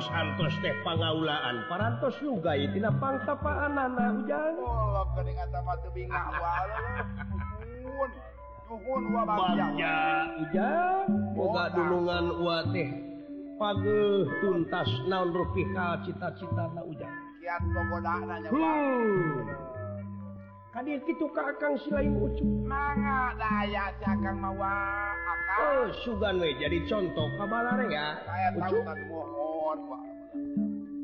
[0.00, 4.56] parantos-hantos teh pengaulaan parantos yugaitina pangtapaan anak hujan
[11.36, 12.88] duluungan dulungan watih
[13.60, 14.00] page
[14.40, 17.12] tuntas naon ruika cita-cita na hujan
[20.70, 21.42] Hadir itu ke
[21.82, 25.10] silain selain ucu daya akan mawa
[25.58, 28.54] oh, Sugan jadi contoh kabar ya ah.
[28.54, 29.39] saya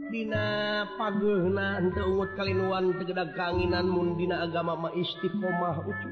[0.06, 6.10] Dina pagunaan keut kalian kegedak kanginan mundina agama ma Istiqomah ucu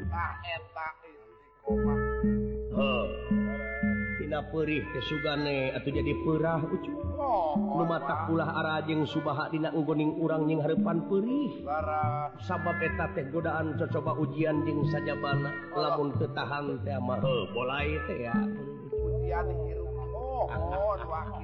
[4.19, 6.92] Dina perih kesugane atau jadi perah ucu
[7.87, 11.62] mata pulah arajeng Subaha Dina goning urang yang harepan perih.
[12.42, 17.23] Sabab eta teh godaan cocoba ujian jeng saja bana lamun ketahan tema
[17.55, 17.79] bola
[18.11, 18.35] teh ya.
[18.91, 19.87] Ujian hirup.
[20.15, 21.44] Oh, oh,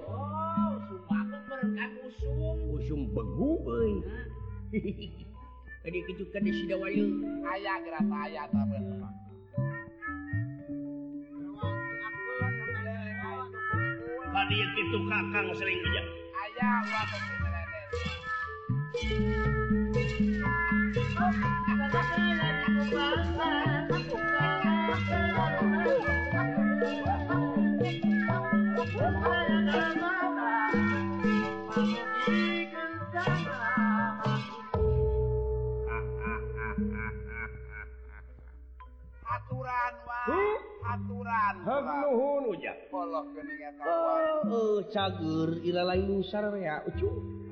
[2.71, 3.51] usum begu
[6.07, 7.05] kejukan di sida wayu
[7.51, 9.13] ayah gerata ayah teman-teman
[14.51, 16.03] itu kakang sering aja
[16.35, 17.19] Ayah waktu
[29.03, 30.10] Oh,
[40.81, 41.61] aturan.
[41.61, 41.69] Eh,
[46.61, 46.77] eh,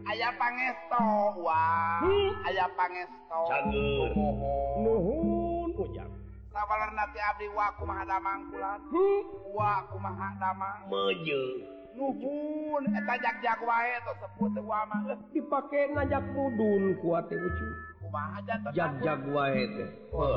[0.09, 1.05] aya pangesto
[1.37, 2.49] hmm.
[2.49, 6.09] aya pangestohun ujang
[6.49, 9.53] sabar nanti Abdi waku mangkulan hmm.
[9.53, 11.77] waku Mahamang meje.
[11.97, 15.09] Nuhun eta jak wae tos sebut wa mah.
[15.09, 15.17] Eh,
[15.89, 17.67] najak mudun kuat ucu.
[18.73, 19.19] jag-jag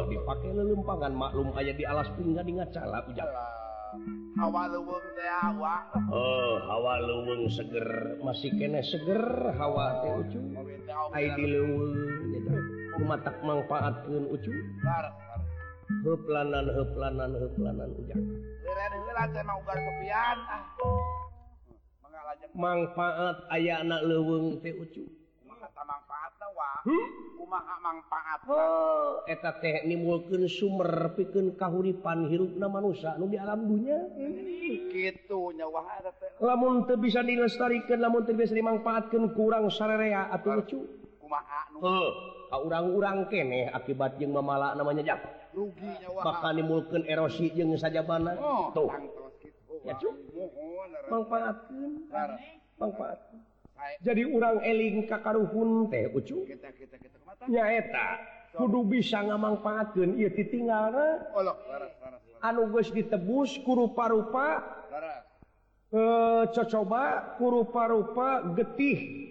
[0.09, 3.31] dipakai lelempangan maklum aya di alas pinggan di salah ujang
[4.41, 5.85] hawa leuweung hawa.
[6.09, 10.41] Oh hawa leuweung seger masih kene seger hawa teh ucu
[11.13, 11.93] ai di leuweung
[12.97, 14.53] kumatak mangpaatkeun ucu
[16.05, 18.23] heplanan heplanan heplanan ujang
[22.53, 25.05] manfaat aya anak leweng teh ucu
[27.83, 29.21] manfaat oh.
[29.61, 33.99] tehmulken Sumer piken kahuripan hirupna manusia nu di alam dunya.
[34.89, 35.67] Gitunya
[36.41, 40.81] lamun bisa dilestarikan namun bisa dimanfaatkan kurang sarerea atau lucu.
[42.53, 45.17] orang-urang kene akibat yang memala namanya ja
[46.21, 48.37] maka dimulkan erosi yang saja bana
[48.77, 48.93] tuh.
[51.09, 51.57] manfaat
[52.77, 53.19] manfaat
[54.03, 56.11] jadi urang eling kakaruhun teh
[57.49, 58.09] nyaeta
[58.55, 60.95] kudu bisa ngamangfaatkan ia ditinggal
[62.43, 64.63] anuges ditebus kurupa-rupa.
[66.53, 69.31] Cocoba kurupa-rupa getih.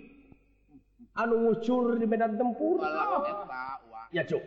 [1.11, 2.79] Anu ngucur di medan tempur.
[4.11, 4.43] Ya cuk.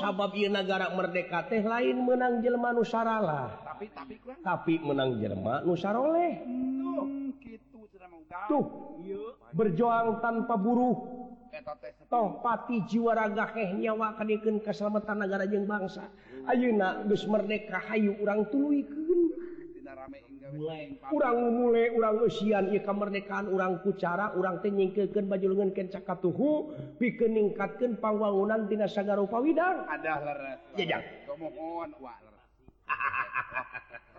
[0.00, 6.46] Sabab ia negara merdeka teh lain menang jelma nusaralah tapi tapi, tapi menang jelma nusaroleh
[6.46, 7.73] hmm, gitu.
[8.48, 8.64] tuh
[9.54, 10.96] berjuang tanpa buruh.
[12.10, 16.10] Topati jiwa ragakeh nyawa keken keselamatan negara jeng bangsa.
[16.50, 18.74] Ayeuna Dus Merdeka Hayu urang tulu
[21.10, 28.68] kurang mulai urang usian ia kemerdekaan urang kucara urang tenyingkeken bajulungan kencaka tuhu pikeningkatkan pangwangunan
[28.70, 30.20] tina sagara upawidang ada
[30.78, 31.02] jejak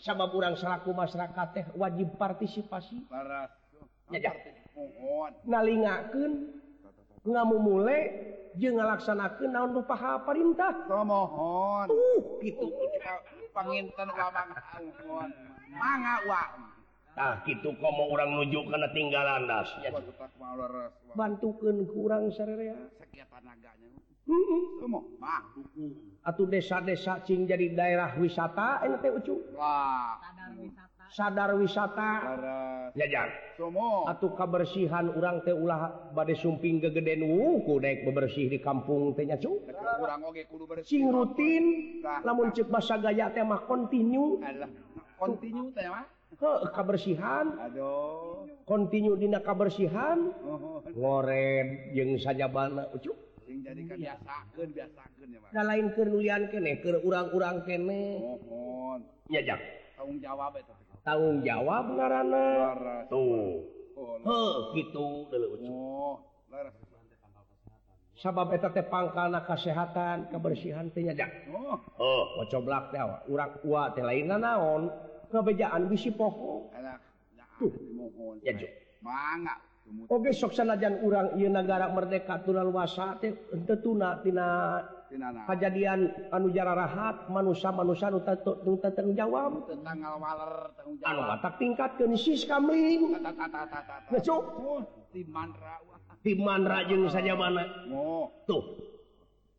[0.00, 3.04] sama kurang selaku masyarakat teh wajib partisipasi.
[5.44, 6.32] Ngalingaken
[7.20, 8.00] ngamu mulai
[8.56, 10.88] je ngalaksanakan naon nu paha perintah.
[10.88, 12.66] Mohon uh, gitu.
[13.50, 14.08] Penginten
[15.76, 16.44] manga wa.
[17.10, 19.90] Nah, gitu kok mau orang nuju karena tinggal landasnya
[21.18, 22.78] bantukan kurang sererea
[26.20, 30.20] atau desa-desa Cing jadi daerah wisata ente ucu Wah,
[31.10, 32.38] sadar wisata.
[34.06, 37.26] Atau kebersihan orang teh ulah badai sumping gegeden.
[37.26, 39.62] Wuku naik bebersih di kampung teh nya cu.
[40.00, 40.86] Urang oge kudu bersih.
[40.86, 41.64] Cing rutin
[42.24, 44.70] namun cek bahasa gaya teh mah kontinu Alah.
[45.18, 45.70] kontinu
[46.72, 47.46] kebersihan.
[48.64, 50.30] Kontinu dina kebersihan.
[50.46, 50.82] Oh.
[51.26, 53.29] yang jeung sajabana ucup
[55.66, 58.22] lain kenulian kene ke urang-urang kene.
[59.30, 59.60] Nyajak
[59.98, 60.54] tanggung jawab
[61.04, 61.84] tanggung jawab
[63.10, 63.66] tuh.
[64.74, 65.08] Gitu
[68.20, 71.48] sabab eta teh pangkalna kesehatan kebersihan teh nyajak
[71.96, 72.92] Oh, tenyajak coblak
[73.32, 74.92] urang kuat lainna naon
[75.32, 76.68] kebejaan bisi poho
[77.56, 77.72] tuh.
[77.96, 78.36] mohon
[80.10, 84.48] Oke sok sanajan urang ieu negara merdeka tuluasa teh henteu tuna luasatina
[85.50, 89.66] kejadian anu jararahat manusia manusia manusia tanggung jawab.
[91.02, 93.18] Anu batak tingkatkeun sis kamling.
[96.22, 97.66] Timan rajin saja mana?
[98.46, 98.62] Tuh.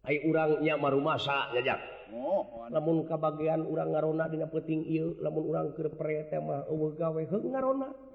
[0.02, 1.78] Hai urangnya marumasa jajak.
[2.12, 7.22] Oh, lamun kabagian urang ngarona dina peuting ieu, lamun urang keur prete mah eueuh gawe
[7.24, 8.11] heung ngarona.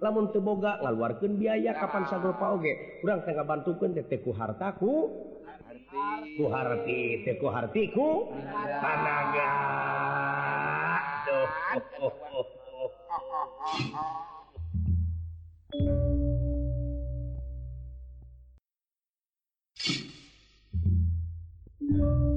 [0.00, 4.94] lamun teboga ngaluarkan biaya kapan sagrupa oge kurang tengah bantukan teteku hartaku
[6.36, 7.24] ku harti.
[7.24, 8.08] teku hartiku
[8.82, 9.48] tanaga
[11.74, 11.90] Thank
[21.90, 22.33] you.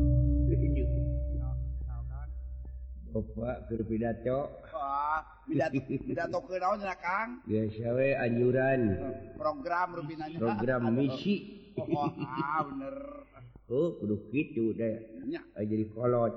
[3.18, 4.62] Bapak berpidato.
[4.70, 7.42] Wah, pidato, pidato ke naon ya, Kang?
[7.50, 8.82] Biasa we anjuran.
[8.94, 10.38] Eh, program rubinanya.
[10.38, 11.66] Program misi.
[11.82, 12.96] Oh, oh, ah, bener.
[13.74, 15.02] Oh, kudu kitu deh.
[15.26, 15.42] Ya.
[15.58, 16.34] Ah, jadi kolot.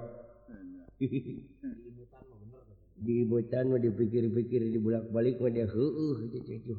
[3.00, 6.76] di ibutan mah dipikir-pikir di bolak balik mah dia heueuh gitu.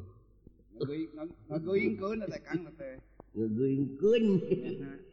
[1.46, 2.98] Ngagoingkeun teh Kang teh.
[3.38, 4.24] Ngagoingkeun.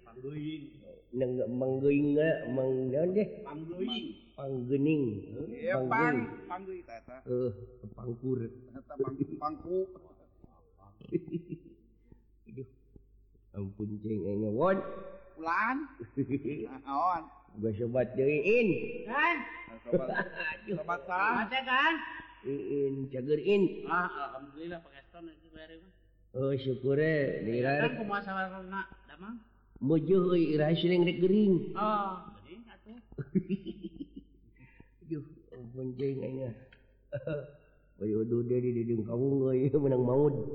[0.02, 0.79] Ngagoing.
[1.12, 2.18] mengguing
[2.54, 2.94] meng
[4.38, 5.04] pangguning
[7.98, 8.40] pangkur
[13.58, 14.78] ampun cengon
[15.36, 15.78] pulan
[17.60, 18.68] gua sobat jeriin
[19.10, 19.36] kan
[19.90, 20.30] sobat
[20.70, 21.02] sobat
[21.50, 21.94] kan
[22.46, 25.72] iin cagerin ah alhamdulillah pakai pakistan itu bayar
[26.38, 29.42] oh syukur eh kan kumaha sawarna damang
[29.80, 32.36] mujuding ah.
[39.84, 40.32] menang maut.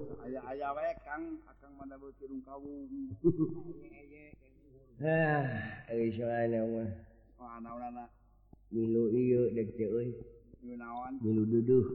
[11.24, 11.86] Duduh.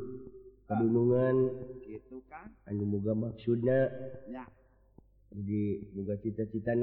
[0.69, 1.49] Kandungan.
[1.89, 3.89] Itu kan an muga maksudnya
[5.29, 5.61] jadi
[5.93, 6.73] juga cita-cita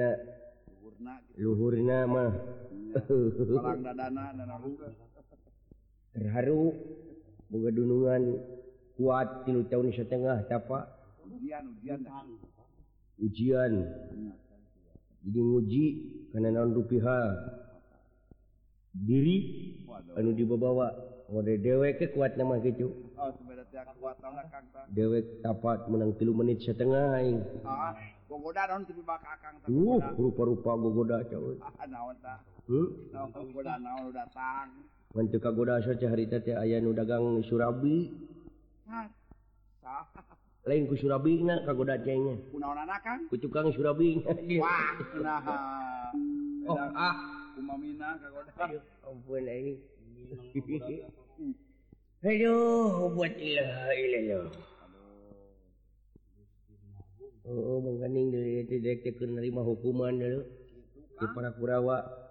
[1.37, 2.31] luhur nama
[6.15, 6.73] terharu.
[7.47, 8.43] Boga dunungan
[8.99, 10.91] kuat tilu tahun setengah tapa
[13.23, 13.71] ujian
[15.23, 15.85] jadi nguji
[16.35, 17.19] karena naon rupiha
[18.99, 19.39] diri
[20.19, 20.91] anu dibawa
[21.31, 23.15] mode dewek ke kuat nama gitu.
[24.91, 27.15] Dewek dapat menang tilu menit setengah
[28.27, 32.43] Uh, gogoda naon tapi bak akang tapi uh rupa-rupa gogoda cai ah, naon tah?
[32.67, 34.83] Heh naon gogoda naon datang?
[35.15, 38.11] Mun teu kagoda asa mencuka harita teh aya nu dagang Surabi.
[40.67, 43.31] Lain ku Surabi na kagoda cengnya Kunaonana Kang?
[43.31, 44.19] ku tukang Surabi
[44.63, 45.59] wah naha.
[46.67, 47.15] Oh ah.
[47.55, 48.51] Kumamina kagoda.
[49.07, 49.79] Ampun eh.
[53.15, 54.51] buat ilah ilah.
[57.47, 62.27] Oh mengganing nerima hukuman di para Kurawa.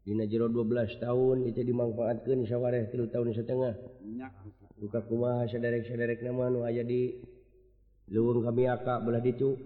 [0.00, 3.76] Dina jero 12 tahun itu dimanfaatkan syawareh tilu tahun setengah.
[4.80, 7.20] Buka kuma sederek-sederek nama nu aya di
[8.08, 9.56] luwung kami aka belah dicu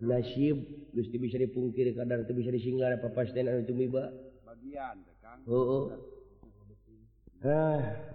[0.00, 0.56] nasib
[0.94, 4.08] Gusti bisa dipungkir kadar itu bisa disinggah apa pasti anu tumiba
[4.46, 5.04] bagian
[5.44, 5.84] oh, oh.
[7.44, 8.13] Ah.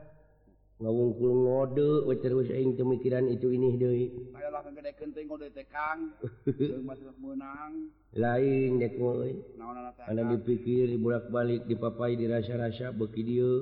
[0.79, 6.15] ngawungkul ngode we terus aing pemikiran itu ini deui ayalah ngagedekeun teh ngode teh Kang.
[7.19, 9.43] Menang lain dek euy
[10.07, 13.53] ana dipikir bolak balik dipapai dirasa-rasa beki dieu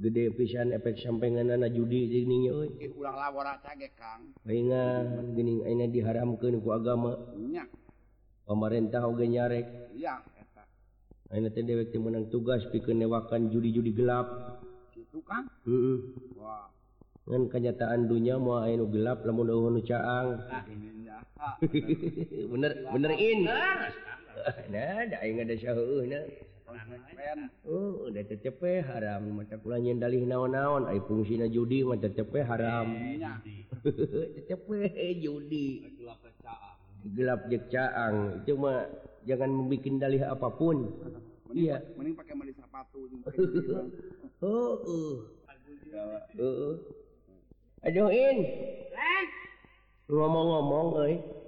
[0.00, 4.32] gede pisan efek sampenganana judi jeung nya euy ulah lawara cage Kang.
[4.48, 7.20] Aingna geuning aina diharamkeun ku agama.
[7.36, 7.68] Nya.
[8.48, 9.92] Pemerintah oge nyarek.
[9.92, 10.64] Iya eta.
[11.28, 14.51] Aina teh dewek teh meunang tugas pikeun newakan judi-judi gelap.
[15.12, 15.44] tukang.
[17.28, 20.40] Kenyataan dunya mau nu gelap lamun eueuh nu caang.
[21.42, 21.58] Ah,
[22.52, 23.10] bener bener.
[23.14, 23.46] Ini
[24.72, 26.20] nah da aing ada sahuna
[27.68, 29.22] oh udah tercepe haram.
[29.36, 30.88] Mata nyen dalih naon-naon.
[30.88, 32.88] Ai fungsina judi mata tercepe haram.
[32.90, 33.20] Eh,
[34.34, 34.90] tercepe
[35.20, 35.92] judi.
[37.12, 38.46] Gelap jek caang.
[38.46, 38.86] Cuma
[39.26, 40.90] jangan membikin dalih apapun.
[41.52, 41.84] Iya.
[42.00, 43.12] mending pakai mandi sepatu.
[44.42, 45.14] Uh, uh.
[46.34, 46.74] Uh,
[47.86, 48.42] aduhin
[50.10, 50.86] ngomong-ngomong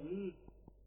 [0.07, 0.31] hmm.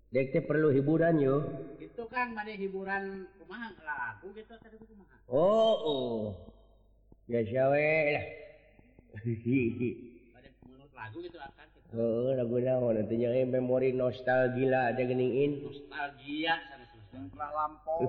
[0.08, 1.44] dekte perlu hiburan yo
[1.76, 6.20] itu kan mana hiburan rumah lagu gitu tadi rumah oh, oh.
[7.28, 8.26] ya syawe lah
[10.96, 11.88] lagu gitu akan gitu.
[11.92, 16.88] Oh, lagu naon nanti nyai memori nostalgia lah ada geningin nostalgia sana
[17.52, 18.00] lampau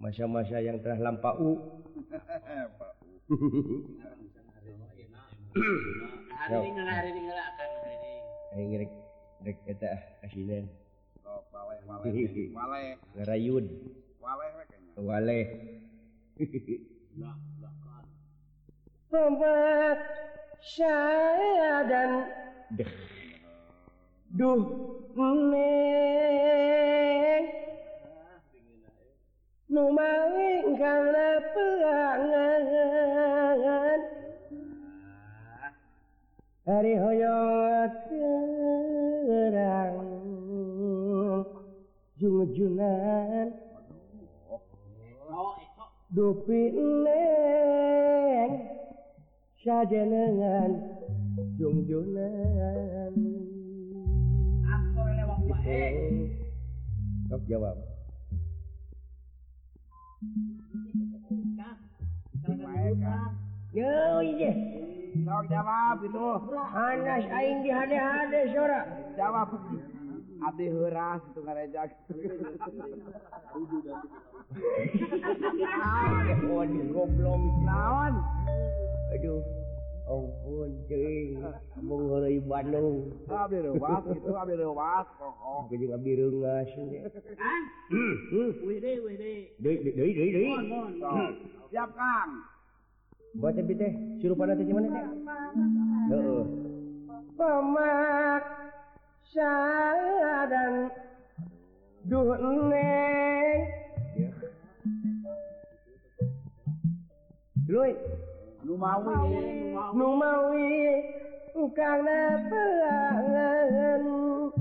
[0.00, 1.56] masa-masa yang telah lampau.
[13.16, 13.66] Ngarayyun
[14.96, 15.46] waleh.
[19.06, 19.98] Tempat
[20.60, 22.10] saya dan
[22.76, 22.90] deh.
[24.36, 24.60] duh
[25.16, 26.36] meneng
[29.66, 32.70] numaling karena perangan
[36.62, 39.96] hari hoyong terang
[42.14, 43.50] jungjunan
[46.14, 46.62] dupi
[47.02, 48.50] neng
[49.66, 50.70] sajenengan
[51.58, 53.12] jungjunan
[57.26, 57.95] Sok jawab.
[65.46, 66.26] jawab itu
[66.72, 68.80] Hanas aing di hade-hade sora.
[69.16, 69.48] Jawab.
[70.36, 71.90] Abdi heuras itu ngarejak.
[75.80, 78.14] Ah, oh di goblok naon.
[79.16, 79.65] Aduh.
[80.06, 81.42] ampun cing
[81.82, 83.10] mung Ongkunri Bandung.
[83.26, 85.34] Abdi rewas itu abdi rewas kok
[85.66, 87.62] geus abdi reungas ah, ah oh, oh.
[87.90, 88.14] Hmm.
[88.30, 88.50] Hmm.
[88.70, 91.30] wih deui wih deui deui deui deui deui hmm.
[91.74, 92.30] siap Kang
[93.36, 94.88] buat teh suruh pada gimana
[97.36, 98.44] pemak
[99.28, 100.72] saya dan
[102.06, 103.26] dunia
[107.66, 107.90] Lui.
[108.66, 108.74] nu
[110.18, 110.74] mawi
[111.70, 114.02] karena pelangan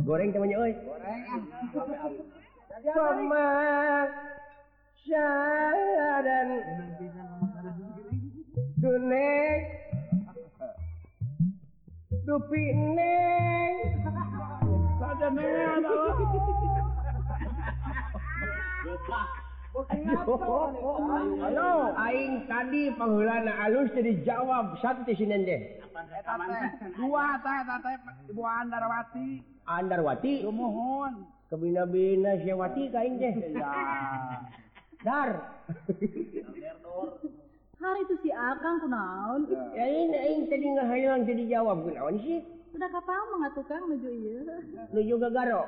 [0.05, 0.73] goreng temannya oi.
[2.85, 3.49] Sama
[6.21, 6.49] dan
[8.77, 9.59] dunek
[12.29, 13.73] dupi neng
[15.01, 15.81] saja neng
[21.99, 24.79] Aing tadi penggulana alus jadi jawab.
[24.79, 25.61] Satu deh
[26.95, 27.95] Dua teh teh teh.
[28.31, 29.43] Ibu Andarwati.
[29.67, 30.47] Andarwati.
[30.47, 33.35] mohon kebina-bina Syawati kain deh
[35.03, 35.59] dar.
[37.75, 41.83] Hari itu si Akang kunaon ya ini aing tadi ngahayang jadi jawab.
[41.83, 42.39] Kunaon sih?
[42.71, 44.39] Sudah kapal mengatukang menuju iya
[44.95, 45.67] menuju gagaro.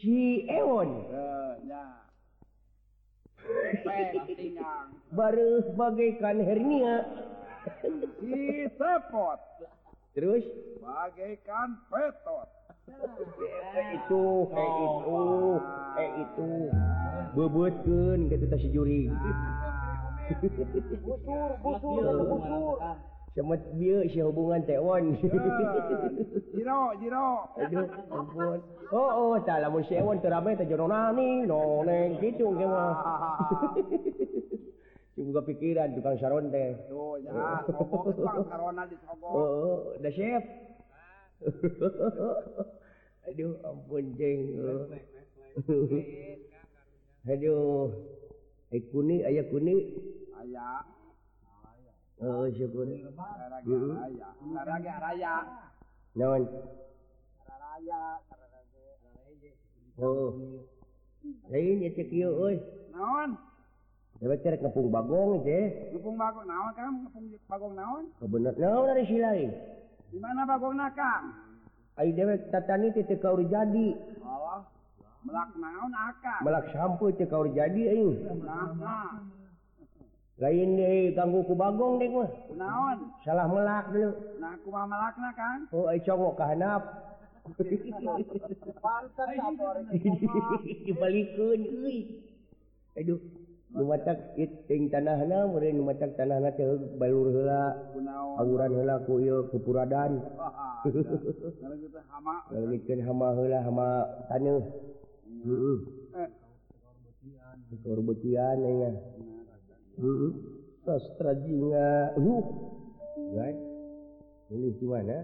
[0.00, 1.04] si Cion
[5.12, 7.04] baru bagaikan hernia.
[8.20, 9.40] Si dipot
[10.16, 10.44] terus?
[10.80, 12.48] Bagaikan petot.
[12.90, 15.22] Eh itu eh itu
[16.00, 16.48] eh itu.
[17.30, 19.06] Bebutkan gitu juri
[21.04, 22.76] busur busur busur.
[23.30, 25.14] semet biu si hubungan tewon
[26.54, 28.58] jiro jiro aduh ampun.
[28.90, 31.46] Oh oh tak lamun si ewon terame teh jono nani.
[31.46, 33.70] Noneng gitu ge mah oh.
[35.14, 36.74] juga pikiran tukang saron teh.
[36.90, 39.80] Tuh ya ngobok tukang sarona disogok oh, oh, oh.
[40.02, 40.42] da chef
[43.30, 44.40] aduh ampun jeng.
[47.30, 47.94] Aduh.
[48.70, 49.98] Ai kuni ayah kuni.
[50.34, 50.82] Aya
[52.20, 52.84] Oh, syukur.
[61.50, 61.76] Lain
[62.92, 63.30] naon?
[64.20, 65.60] Dewe kepung bagong je
[65.96, 66.44] gimana bagong.
[66.44, 68.04] Naon kam kepung bagong naon?
[68.20, 69.52] Kebenar naon dari si lain eh.
[70.12, 71.32] di mana bagong nakam
[72.12, 73.88] dewekani titik kau jadi.
[74.20, 74.68] Allah
[75.24, 75.92] melak naon
[76.44, 77.82] melak sampo kau jadi
[80.40, 80.70] lain
[81.12, 82.00] ganggu ku Bagong
[82.56, 82.98] naon?
[83.22, 84.10] Salah melak dulu.
[86.00, 86.82] Cogo kehanap
[90.88, 91.60] dibalikun
[92.98, 93.20] Aduh
[93.70, 95.14] Numatak it ting tanah
[96.18, 96.42] tanah
[96.98, 97.78] balur heula.
[98.42, 100.18] Awuran heula hela auran hela kuil kepuradan
[103.06, 103.30] hama.
[103.38, 103.88] Hela hama
[104.26, 104.66] taneuh.
[105.46, 105.78] Heeh.
[106.18, 106.30] Eh.
[107.70, 108.90] tanah Korbetian ya
[110.84, 112.16] sastra Jinga
[114.80, 115.18] gimana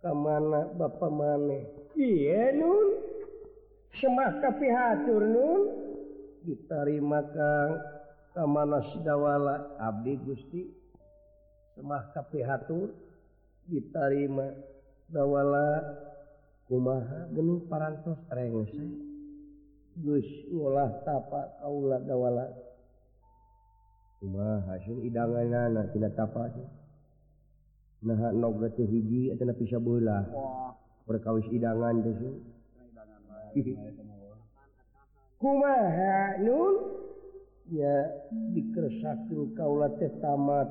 [0.00, 2.88] ke mana Bapak maneh iya Nun.
[4.00, 5.62] Semaka pihatur Nun.
[6.42, 7.70] Ditarima Kang.
[8.32, 10.62] Ke mana Sidawala Abdi Gusti.
[11.76, 12.90] Semaka pihatur
[13.68, 14.56] ditarima
[15.12, 15.84] dawala
[16.66, 17.28] kumaha?
[17.34, 19.09] Gening parantos rengse eh?
[20.54, 22.46] olah tapak kaulawala
[24.20, 26.52] cuma hasil hidangan anak tidak tapak
[28.00, 30.24] nah noga teh hiji bisa bola
[31.08, 32.00] berkawis hidangan
[35.40, 36.74] kumaun
[37.70, 37.96] ya
[38.50, 40.68] dikersakil kaula teh tamat.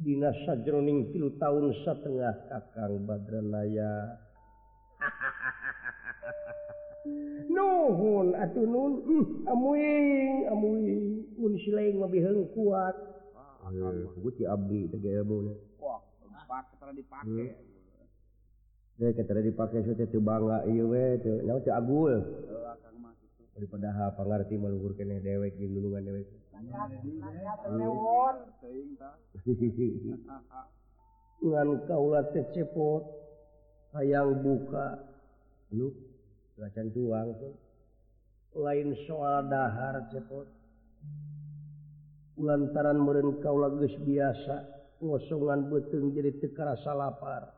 [0.00, 4.16] Dinas sajroning tilu tahun setengah kakang Badranaya.
[4.96, 5.30] haha
[7.50, 11.04] nuhun atuh nun uh, amuing amuing.
[11.40, 12.92] Mun sileng mah biheung kuat.
[13.64, 13.72] Ah,
[14.20, 16.04] Gusti abdi teh ge mun wah
[16.50, 17.54] pak tara dipake
[19.00, 19.96] Saya kata dipakai hmm.
[19.96, 22.20] teh teu bangga ieu we tu naon tu agul.
[23.56, 26.28] Daripada ha pangarti maluhur kene dewek jeung nulungan dewek.
[31.40, 33.08] Ngan kaula teh cepot
[33.96, 35.00] hayang buka.
[35.72, 35.96] Lu
[36.60, 37.54] macan tuang ah, tuh
[38.60, 40.46] lain soal dahar cepot.
[42.40, 44.64] Lantaran me kau lagus biasa
[45.00, 47.52] ngosongan beteng jadi tekerasa lapar.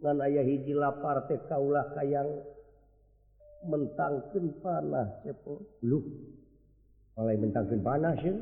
[0.00, 2.28] Ngan ayah hiji lapar teh kaulah kayang
[3.68, 5.60] mentangkan panah cepot.
[5.84, 6.00] Lu
[7.20, 8.32] mulai mentangkan panah sih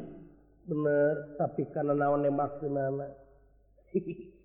[0.69, 3.11] bener tapi karena naon nembak anak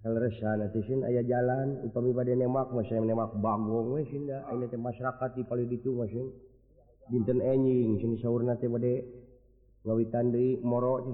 [0.00, 4.00] resanasin aya jalan upami bad nemak masmak bangung
[4.80, 6.32] masyarakat di paling itu masing
[7.12, 9.04] dinten enjing sini sahur na badde
[9.84, 11.04] ngawitan tandri moro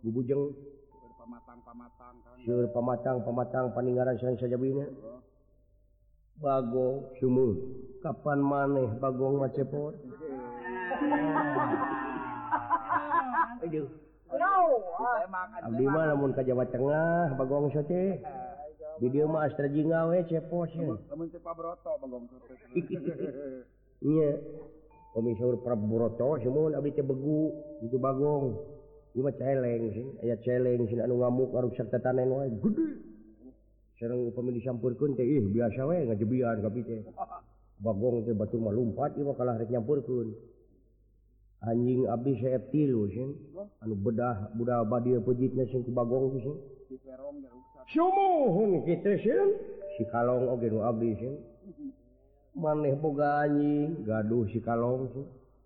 [0.00, 0.56] bubujeng
[1.20, 2.14] pamatang pamatang
[2.48, 4.88] sur pematang pematang paningaran sang saja bina
[6.40, 7.12] bagong.
[7.20, 7.60] Sumur
[8.00, 9.92] kapan maneh bagong macepot
[13.64, 13.88] aduh.
[15.64, 18.18] Abdi mah lamun ka Jawa Tengah Bagong Sote.
[18.18, 22.54] Eh, Dieu mah Astra astraji we cepos ya lamun teu pabroto Bagong Sote.
[24.04, 24.36] Iya
[25.16, 28.58] komisaur Prabroto semun abdi teh begu itu Bagong.
[29.14, 30.06] Ieu mah celeng sih.
[30.26, 32.86] Aya celeng sih anu ngamuk ngaruksak tatanen wae gede.
[33.96, 37.00] Sareng upami disampurkeun teh ih biasa we ngajebian tapi teh.
[37.84, 40.53] Bagong teh batu mah lumpat ieu mah kalah rek nyampurkeun.
[41.66, 43.28] anjing Abdi saya tilu sih
[43.80, 45.52] anu bedah budal bad pejit
[45.90, 46.38] bagong
[49.94, 50.68] si kalong oge
[52.54, 55.08] maneh boga anjing gaduh si kalong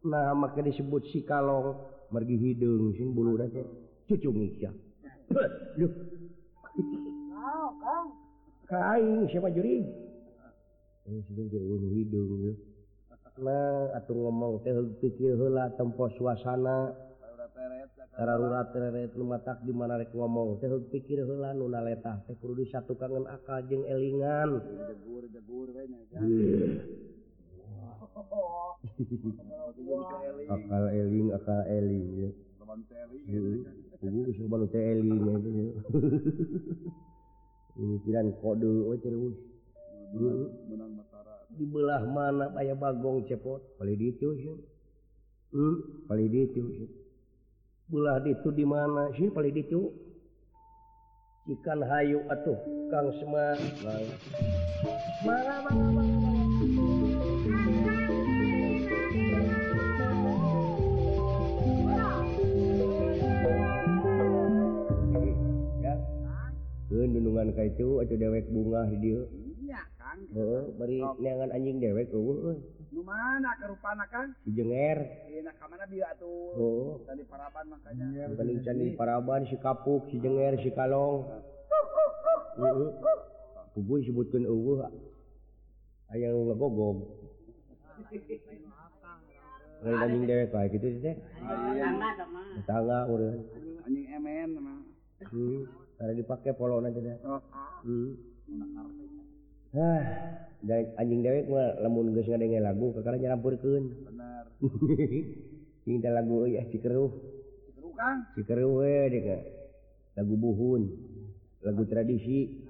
[0.06, 1.76] nah maka disebut si kalong
[2.08, 3.60] mergi hidung sing bulu aja
[4.08, 4.70] cucu Misya
[8.68, 9.80] kain siapa juri?
[11.08, 12.52] Ini sebenarnya oh, hidung ya.
[13.94, 16.90] atau ngomong teh pikir hela tempo suasana.
[19.14, 23.86] Rumahtak di mana ngomong teh pikir hela nuna letah teh perlu satu kangen akal jeng
[23.86, 24.58] elingan.
[30.50, 32.30] Akal eling akal eling ya.
[34.42, 35.34] Hubung teh eling ya.
[37.78, 39.38] Ini kiran kode oh cerewet.
[40.18, 41.17] Menang mata
[41.52, 43.64] dibelah mana aya Bagong cepot?
[43.80, 44.28] Paling itu
[45.52, 46.04] hmm?
[46.04, 46.60] paling itu
[47.88, 49.32] belah itu di mana sih?
[49.32, 49.88] Paling itu.
[51.48, 52.60] Ikan hayu atuh
[52.92, 53.56] Kang Sema
[67.08, 69.47] Gendungan ka itu atau dewek bunga di dia.
[70.76, 72.12] beri neangan anjing dewek
[72.88, 74.32] Lumana kerupan kan?
[74.42, 74.98] Si jenger.
[75.28, 76.56] Iya, kamana dia tuh?
[76.56, 77.04] Oh.
[77.04, 78.04] Candi Paraban makanya.
[78.32, 81.28] Iya, Candi Paraban, si Kapuk, si Jenger, si Kalong.
[82.58, 82.90] Heeh.
[83.76, 84.82] Puguh disebutkeun eueuh.
[86.10, 87.06] Aya nu ngegogog.
[89.84, 91.14] Lain anjing dewek bae gitu teh.
[91.44, 92.10] Tangga
[92.66, 93.46] Tangga urang.
[93.86, 94.80] Anjing emen mah.
[95.28, 95.66] Hmm,
[96.00, 97.14] ada dipakai polo nanti deh.
[97.22, 97.38] Oh.
[97.84, 98.16] Hmm.
[99.76, 100.02] ah
[100.96, 101.44] anjing dewek
[101.84, 102.16] lemun
[102.64, 102.88] lagu
[103.20, 103.84] nyampurken
[106.18, 107.12] lagu ya ah, cikeruh.
[108.34, 109.42] Cikeruh ah.
[110.18, 110.82] lagu buhun
[111.64, 112.66] lagu tradisi.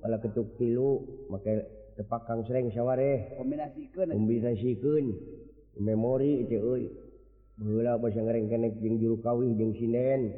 [0.00, 1.60] Malah ketuk tilu maka
[1.92, 5.12] tepakang sering syawareh kombinasikan kombinasikan
[5.76, 6.84] memori itu euy.
[7.60, 10.32] Bahula basa ngareng kenek jeung juru kawih jeung sinden.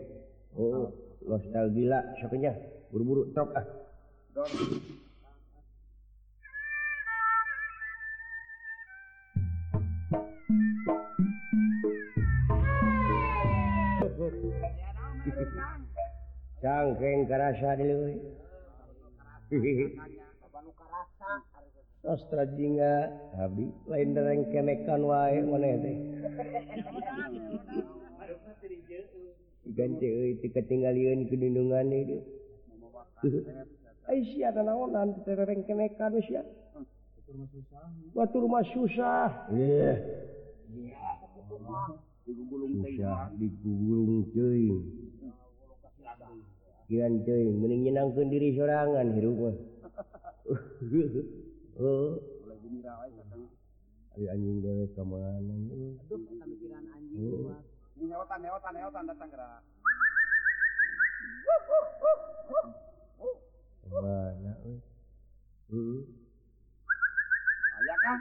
[0.59, 0.91] Oh ah.
[1.23, 2.53] nostalgia gila sakenya
[2.91, 3.67] buru-buru tok ah.
[16.63, 18.15] cangkeng kerasa dulu
[22.03, 25.97] sastra jingga Abi lain dereng kenekan wae mana teh.
[29.71, 32.19] Ikan cewek itu ketinggalan kedindungan itu.
[34.11, 36.43] Aisyah dan naonan tereng kenekan Aisyah.
[38.13, 39.51] Batu rumah susah.
[39.55, 40.03] Iya.
[42.27, 42.83] Digulung
[43.39, 45.02] digulung cuy.
[46.93, 49.57] kian cuy mending menyenangkan diri sorangan hirup mah
[51.81, 52.21] oh.
[54.13, 55.89] anjing dewe ke mana mana
[67.83, 68.19] Ya kan?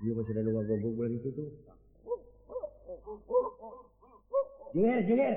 [0.00, 1.48] Iya masih ada nunggu gonggong bulan itu tuh.
[4.72, 5.34] Jenger, jenger.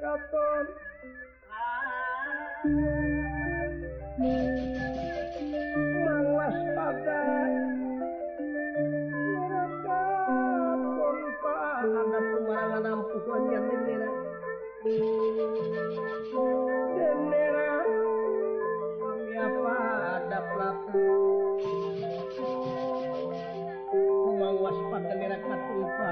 [0.00, 0.66] katon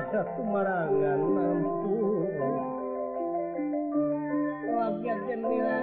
[0.09, 2.01] satu marangan mampu.
[4.73, 5.79] Wajah jendela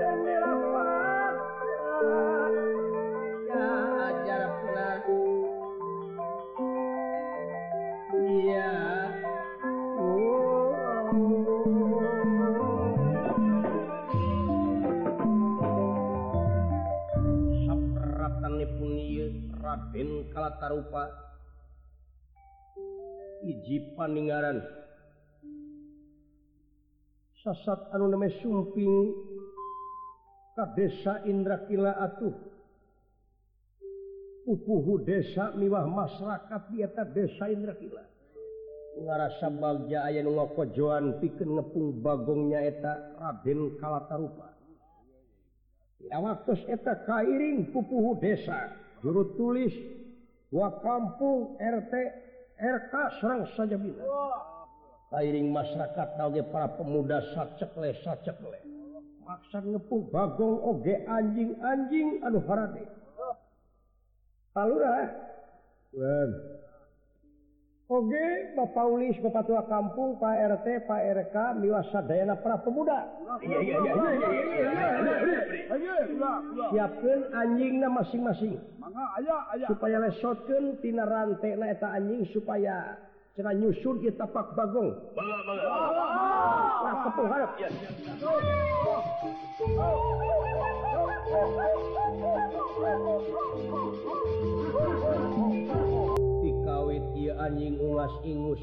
[0.00, 0.52] jendela
[3.44, 3.72] ya
[4.08, 4.90] ajar pula.
[8.16, 8.72] Iya.
[17.68, 18.92] Sapratan nipun
[19.60, 21.29] Raden Kalatarupa.
[23.60, 24.64] hiji paningaran
[27.44, 29.12] sasat anu name sumping
[30.56, 32.32] ka desa Indrakila atuh.
[34.40, 38.00] Pupuhu desa miwah masyarakat biata desa Indrakila
[39.00, 44.50] ngarasa bagja aya nu ngakojoan pikeun ngepung bagongnya eta Raden Kalatarupa.
[46.00, 48.74] Ya waktu eta kairing pupuhu desa.
[49.00, 49.72] Juru tulis
[50.52, 51.92] wa kampung RT
[52.60, 54.04] RK Serang saja bilang.
[55.50, 58.60] Masyarakat nage para pemuda sacekle sacekle.
[59.26, 62.82] Maksa ngepung bagong oge anjing-anjing aduh Farade
[64.58, 64.74] Hal
[67.90, 73.02] Oke Bapak Ulis Bapak tua kampung Pak RT Pak RK miwasa Dayana para pemuda
[76.70, 78.62] siapkan anjingnya masing-masing
[79.66, 82.94] supaya lesotkan tina rantai naeta anjing supaya
[83.34, 84.94] cara nyusun di tapak bagong
[87.10, 87.42] kepuhan
[93.50, 93.89] Oh
[97.38, 98.62] anjing uas ingus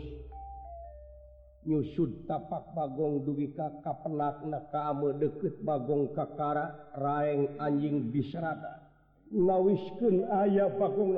[1.67, 8.88] nyusud tapak Bagong dugi ka kapenak na kamu deket Bagong kakara raeng anjing bisrada
[9.32, 11.15] nawisken aya Bagong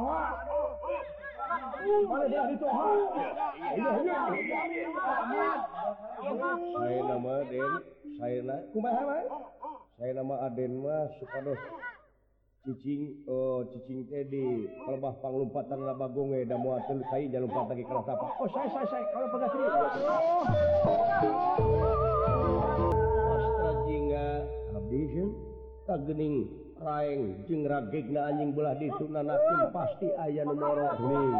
[0.00, 0.49] Oh
[6.80, 7.70] saya nama Den
[8.20, 9.22] saya na kumaha mah
[9.98, 11.58] saya nama Aden mah supados
[12.60, 17.72] cicing oh cicing teh di lembah panglumpatan laba gonge da moal teu kai jangan lompat
[17.72, 18.26] lagi kalau apa.
[18.36, 19.04] Oh saya saya saya.
[19.16, 19.64] Kalau pegatri
[23.32, 24.26] Astra jingga
[24.76, 25.28] abdision
[25.88, 26.52] tagening
[26.84, 31.00] raeng jeung ragegna anjing belah ditunanakeun pasti aya nomor.
[31.00, 31.32] Nih.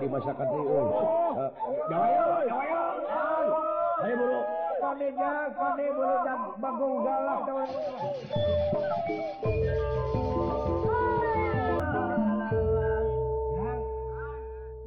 [0.00, 0.86] di masyarakat Riun.
[1.36, 1.50] Eh.
[4.00, 4.40] Ayo buru.
[4.80, 7.40] Panitia, kami buru dan bagong galak.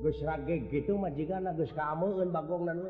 [0.04, 2.84] Gus rage gitu majikan Gus kamu bagong dan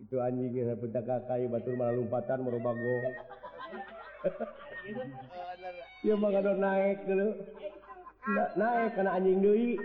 [0.00, 3.04] itu anjingnya petaka kayu batur malah lompatan merubah gong
[6.56, 7.28] naik dulu
[8.56, 9.78] naik karena anjing deui.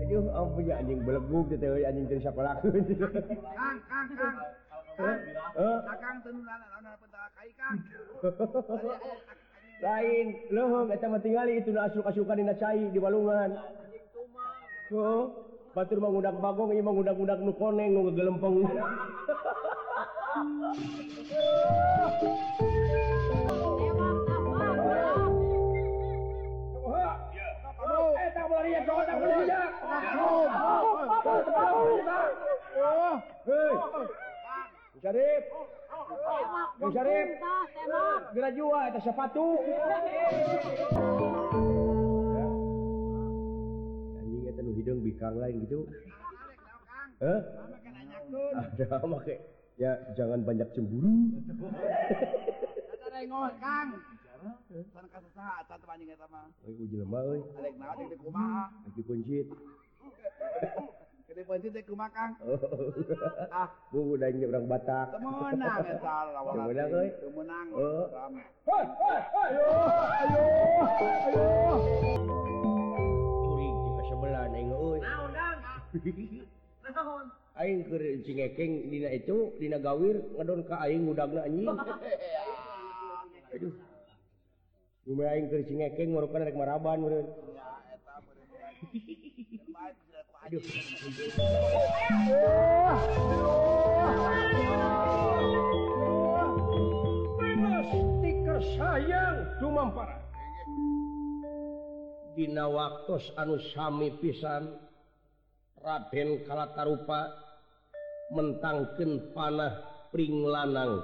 [0.00, 4.36] Aduh, ampun ya anjing beleguk gitu euy anjing teu siapa Kang, Kang, kang, kang.
[5.00, 7.76] Kang, tenun lana, lana pentak kai kang.
[9.80, 13.56] Lain, loh, eta mah tingali itu nu asuk-asukan dina cai di walungan.
[14.92, 15.32] Oh,
[15.72, 18.68] batur mah ngudak bagong, ieu mah ngudak-ngudak nu koneng, nu ngegelempeng.
[20.30, 20.46] Syarif
[36.94, 37.28] Syarif
[38.30, 39.58] Bila jua itu sepatu
[44.14, 45.90] Anjing itu nu hidung bikang lain gitu
[47.20, 47.40] Eh?
[48.54, 51.40] Ada make Ya, jangan banyak cemburu.
[53.08, 53.96] Nengok, Kang.
[54.92, 56.52] Sana kasesahatan temannya kita mah.
[56.68, 57.40] Ayo uji lemah, oi.
[57.56, 58.64] Alek naon di kumaha?
[58.92, 59.48] Di kuncit.
[61.28, 62.32] Gede pencet teh oh, kumaha, Kang?
[63.48, 65.16] Ah, bu udah ini orang Batak.
[65.16, 66.52] Temenang eta lawan.
[66.60, 67.08] Temenang euy.
[67.08, 67.16] Oh.
[67.24, 67.66] Temenang.
[68.12, 68.44] Rame.
[68.68, 69.64] Hoi, hoi, ayo,
[70.12, 70.44] ayo,
[71.24, 71.74] ayo.
[73.48, 74.98] Curi di sebelah nengok, oi.
[75.00, 75.56] Naon, Kang?
[76.84, 77.39] Naon?
[77.60, 81.68] aing keur cingekeng dina itu dina gawir ngedon ka aing ngudagna anjing.
[83.54, 83.74] Aduh.
[85.04, 87.28] Cuma aing keur cingekeng ngorokan rek maraban meureun.
[90.48, 90.62] Aduh.
[97.60, 100.16] Pasti kesayang dumampara
[102.36, 104.80] Dina waktu anu sami pisan
[105.80, 107.49] Raden Kalatarupa
[108.30, 109.74] mentangken panah
[110.14, 111.02] pring lanang.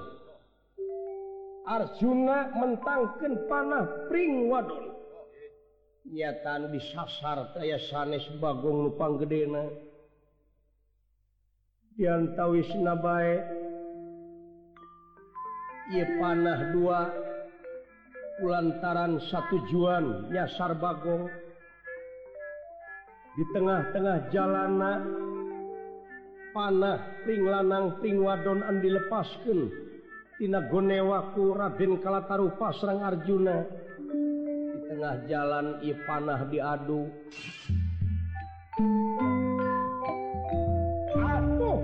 [1.67, 4.95] Arjuna mentangken panah pring wadon.
[6.07, 9.67] Nyatan disasar kaya sanes Bagong lupang gedena
[11.99, 13.43] diantawis nabae.
[15.91, 17.11] Ye panah dua
[18.39, 21.27] lantaran satu juan nyasar Bagong.
[23.37, 25.01] Di tengah-tengah jalanan
[26.57, 33.61] panah ping lanang ping wadonan dilepaskantina gonewaku Raden Kalatarupa Serang Arjuna.
[34.73, 37.13] Di tengah jalan Ipanah diadu.
[41.13, 41.79] Aduh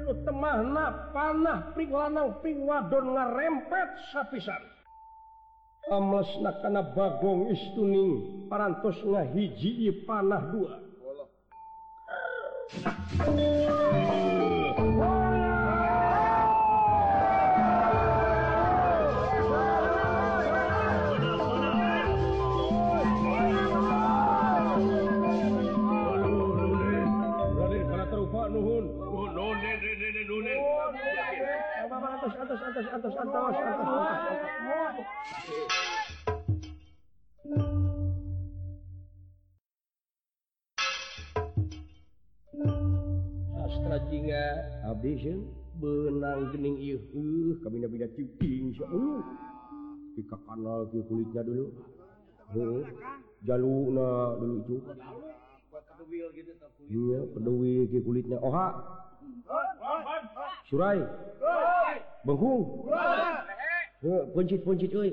[0.00, 4.64] anu temahna panah ping lanang ping wadon ngarempet sapisan.
[5.92, 10.85] Amlesna kana bagong istuning parantos ngahiji panah dua.
[32.16, 33.56] antos, antos, antos, antos, antos,
[34.86, 36.05] antos.
[44.08, 44.28] cing
[45.76, 46.80] benang gening
[47.12, 49.20] uh, kami beda ciping uh,
[50.16, 51.66] pika kanal ke kulitnya dulu.
[52.56, 52.80] Uh,
[53.44, 54.76] jaluna dulu itu.
[56.88, 58.40] Iya peduli ke kulitnya.
[58.40, 58.68] Oha.
[60.72, 61.04] Surai.
[62.24, 65.12] Bengkung uh, pencit-pencit euy.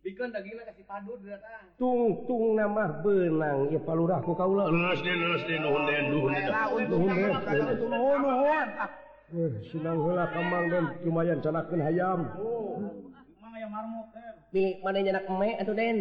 [0.00, 1.20] bikin dagingnya kasih padu
[1.76, 3.68] tung tung nama benang.
[3.68, 6.48] Ya palurah ku kaula leus den leus den nuhun den nuhun den.
[6.88, 7.30] nuhun den
[7.76, 8.68] nuhun oh, nuhun.
[9.30, 12.20] Eh sinang heula kamang den lumayan canakeun hayam.
[12.40, 12.80] Oh,
[13.40, 14.30] mang aya marmut teh.
[14.50, 15.96] di mana nyanak eme atuh den?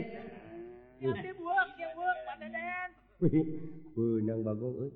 [0.99, 3.35] Ya dibuak dibuak pada den Wih,
[3.99, 4.91] benang bagong eh.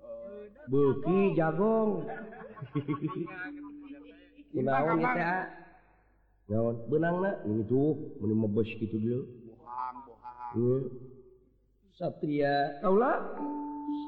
[0.00, 2.08] euy Beki jagong.
[4.50, 5.69] Kunaon ieu teh?
[6.50, 7.22] naon benang
[12.00, 12.80] Satria.
[12.80, 13.12] Kaula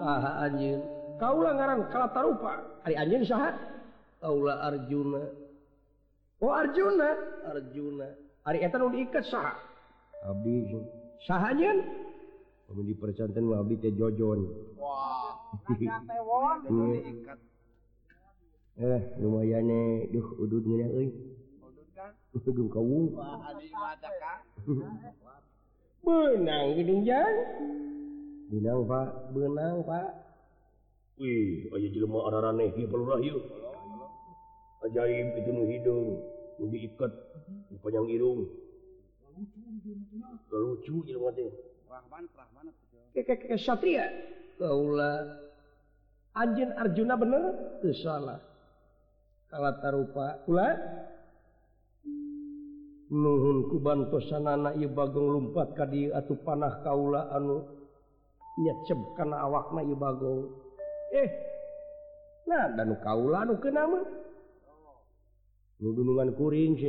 [0.01, 0.81] saha anjeun
[1.21, 3.53] Kaula ngaran kalatarupa ari anjeun saha?
[3.53, 3.55] Sah
[4.25, 5.23] Kaula Arjuna.
[6.41, 7.11] Oh Arjuna?
[7.53, 8.09] Arjuna.
[8.49, 9.53] Ari eta nu ikat saha?
[10.25, 10.73] Abdi.
[11.29, 11.79] Saha anjeun
[12.73, 14.49] mun dipercanten mah abdi teh jojon.
[14.81, 15.37] Wah.
[16.33, 16.65] Wow.
[16.65, 16.97] Hmm.
[18.81, 20.09] Eh lumayan nih.
[20.17, 21.13] Duh udud ngeuna euy.
[22.33, 23.13] gedung kaum
[26.03, 27.37] benang gedung jang
[28.53, 29.09] benang pak.
[29.33, 30.09] Benang pak.
[31.17, 33.41] Wih aja jelema ararane ieu pelurah yuk
[34.85, 36.09] ajaib itu nu hidung.
[36.61, 37.13] Nu diikat
[37.73, 38.49] nu panjang hidung.
[40.53, 41.49] Lucu jelema teh.
[41.89, 42.67] Rahman rahman
[43.17, 44.09] kek kek satria.
[44.61, 45.41] Kaula.
[46.37, 47.45] Anjeun arjuna bener?
[47.81, 48.41] Teu salah.
[49.49, 50.77] Kalatarupa ulah.
[53.13, 57.61] nuhun kubantosan anak bagong lumpat tadi atuh panah Kaula anu
[58.57, 60.49] nyecep kana awakna ieu bagong.
[61.13, 61.29] Eh
[62.49, 64.05] nah dan Kaula anu keuna mah
[65.85, 66.81] nu gunungan kuring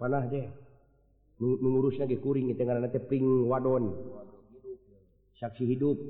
[0.00, 0.48] panah teh.
[1.36, 3.92] Nu ngurusna ge kuring teh ngaranna teh teping wadon.
[5.36, 6.00] Saksi hidup.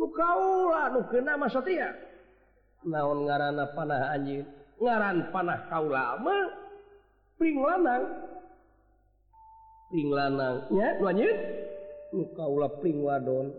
[0.00, 1.92] Nu Kaula nu keuna mah setia
[2.80, 4.48] naon ngaranna panah anjeun?
[4.80, 6.59] Ngaran panah Kaula mah?
[7.40, 8.04] pring lanang
[9.88, 11.36] pring lanangnya lanjut
[12.12, 13.56] nu kaula pring wadon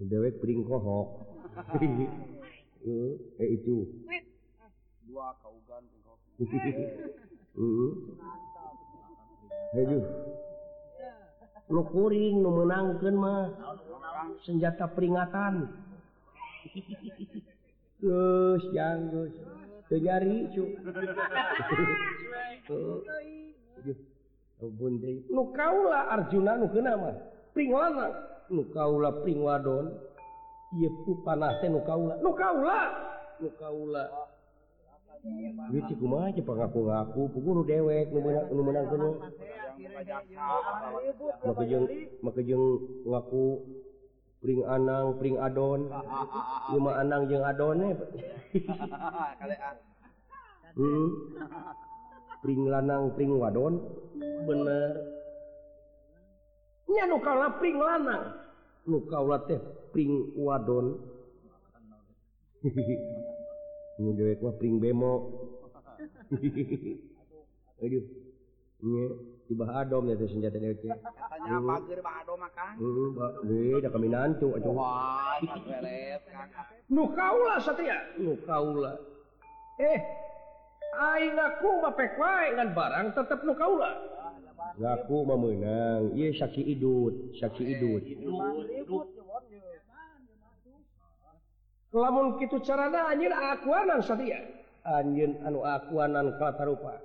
[0.00, 1.28] dewek pring kohok
[2.86, 3.88] eh itu.
[5.08, 6.24] Dua kaugan pring kohok
[11.66, 13.50] lo kuring nu menangkeun mah.
[14.46, 15.66] Senjata peringatan.
[17.96, 19.32] Geus terus janggus
[19.90, 20.46] nyari
[25.56, 26.56] kaula Arjuna
[28.74, 29.10] kaula
[29.42, 29.86] wadon
[32.34, 32.76] kaula
[36.56, 38.86] ngaku ngaku peguru dewek nu menang
[42.22, 42.64] mejeng
[43.06, 43.44] ngaku
[44.46, 45.90] pring Anang pring Adon.
[46.70, 47.98] Cuma Anang jeung Adone eh.
[50.78, 51.08] hmm.
[51.42, 51.74] Ah.
[52.46, 53.82] pring lanang pring wadon.
[54.46, 55.02] Bener.
[56.86, 58.38] Nya nu kaula pring lanang.
[58.86, 59.58] Nu kaula teh
[59.90, 61.02] pring wadon.
[63.96, 65.14] Nu dewek mah pring bemo.
[67.80, 68.25] Aduh.
[69.88, 70.60] dom itu senjata
[77.16, 77.98] kauula Satria.
[78.44, 78.92] Kaula
[79.80, 80.00] eh
[81.36, 81.68] aku
[82.72, 83.96] barang tetap nu kaula
[84.76, 88.04] aku memenang ia sakit idut saksi idut.
[91.96, 94.36] Lamun gitu caranya anjing akuanan Satria.
[94.84, 97.00] Anjing anu akuanan kata rupa.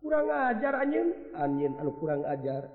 [0.00, 1.08] kurang ajar anjing.
[1.36, 2.68] Anjing anu kurang ajar.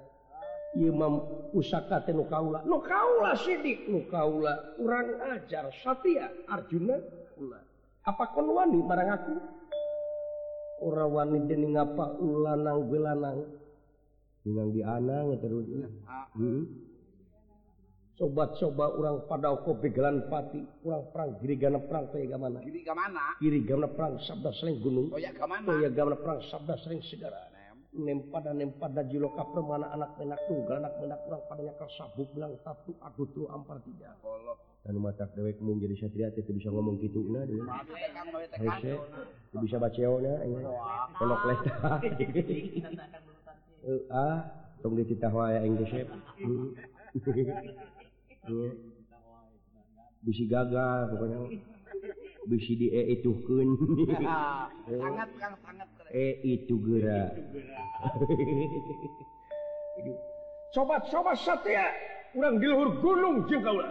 [0.75, 1.23] Imam
[1.55, 2.61] pusaka tenu kaula.
[2.67, 4.77] Nu kaula sidik nu kaula.
[4.79, 6.99] Kurang ajar satya Arjuna
[7.35, 7.59] kula
[8.05, 9.35] apa kon wani barang aku?
[10.85, 13.39] Ora wani dening ngapa ulanang belanang
[14.45, 15.65] nang dianang terus
[16.05, 16.29] ah.
[16.37, 16.69] hmm?
[18.15, 22.07] sobat-soba orang pada ko kolan Pati kurang perang diri gana perang
[22.39, 22.59] mana?
[22.63, 23.35] Diri mana?
[23.39, 25.11] Kiri diri perang sabda sering gunung.
[25.11, 25.31] Oh, ya,
[26.15, 27.55] perang sabda sering segara
[27.95, 32.51] nem pada nem pada jiloka permana anak menak tunggal anak menak kurang padanya kasabuk bilang
[32.63, 34.11] satu aku tuh ampar tiga.
[34.85, 37.63] Dan matak dewek mau jadi satria itu bisa ngomong gitu nah dia.
[38.61, 38.93] Hese,
[39.49, 40.61] itu bisa baceonya ini.
[41.17, 41.73] Kolok leta
[44.13, 44.45] ah
[44.81, 45.89] tunggu kita waya Inggris
[50.25, 51.37] bisi gagal pokoknya.
[52.45, 53.73] Bisi di e itu kun
[54.85, 57.33] sangat kang sangat e itu gerak
[59.97, 60.13] e
[60.69, 61.89] sobat-sobat satya
[62.37, 63.89] orang di luhur gunung jeung kaula.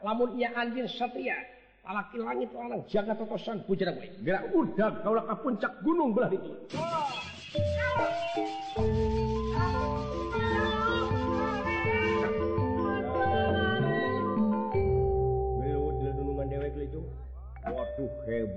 [0.00, 1.36] Lamun ieu anjing satya
[1.84, 6.50] alaki langit lanang jaga totosan pujian we gerak udah kaula ka puncak gunung belah itu
[6.78, 8.61] oh.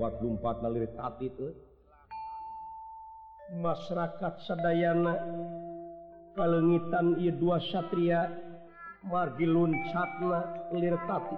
[0.05, 1.49] lompat-lumpat nalir tati itu
[3.57, 5.17] masyarakat Sadayana
[6.37, 8.29] kalengitan I dua Satria
[9.01, 11.37] margi luncatna lir tati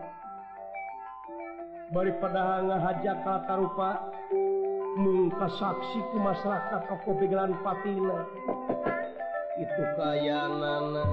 [1.95, 3.91] daripada ngahajak kata rupa
[4.99, 8.28] mungka saksi ku masyarakat toko begelan patina.
[9.57, 11.05] Itu kaya nana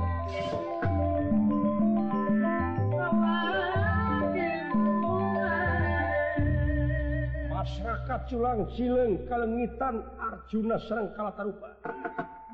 [8.15, 11.83] Ka Culang Sileng Kalengitan Arjuna Serang Kalatarupa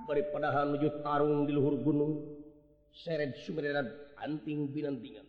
[0.09, 2.17] dari menuju Tarung di Luhur Gunung
[2.97, 3.93] seret Sumeran
[4.25, 5.29] anting binantingan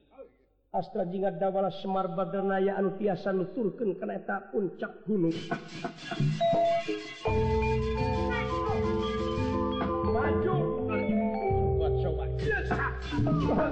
[0.72, 5.36] Astra jingga Dawala Semar Badranaya anu tiasa nuturkeun kana eta puncak gunung
[10.16, 10.56] Maju
[11.76, 13.68] coba coba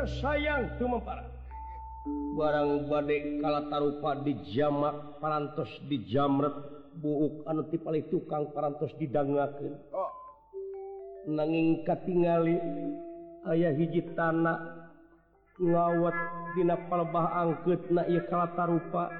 [0.00, 1.28] mereka sayang cuma para
[2.08, 6.56] barang badai kalaupa di jamak parantos di jamret
[6.96, 10.08] buuk anu tipali tukang parantos didangaken oh.
[11.28, 12.56] nanging katingali
[13.52, 14.88] ayah hiji tanah
[15.60, 16.16] ngawat
[16.56, 19.12] dina palbah angket na ia kalaupa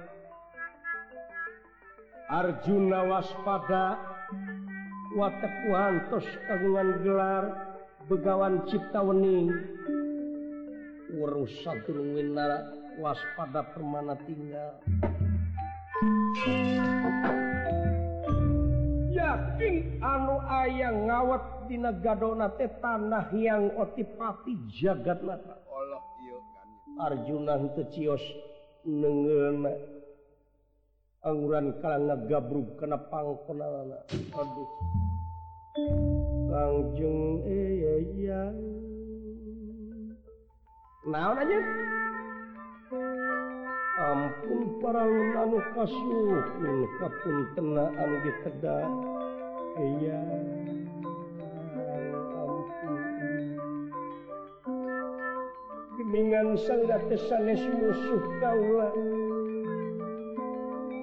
[2.33, 4.01] Arjuna waspada
[5.13, 7.45] watepuhantos kagungan gelar
[8.09, 9.51] begawan cipta wening.
[11.21, 12.65] urus urusak winara
[12.97, 14.81] waspada permana tinggal.
[19.13, 25.61] Yakin anu ayah ngawat di gadonate tanah yang otipati jagat mata
[27.01, 28.21] Arjunan cios
[28.85, 29.73] nengena
[31.25, 34.71] angguran kala ngagabrug kena pangkonalana aduh.
[36.51, 38.57] Langjeng eh, eh yang
[41.05, 41.59] naon aja?
[44.01, 46.45] Ampun para paranu kasur
[47.01, 48.91] kapun tenaan di Tedak
[49.77, 50.21] iya.
[56.01, 58.89] Geningan sangdatesanes musuh kaula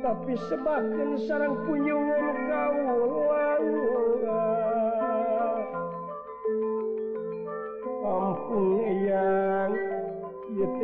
[0.01, 2.06] tapi sebagian sarang punyung